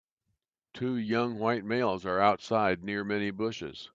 [0.73, 3.87] Two young, White males are outside near many bushes.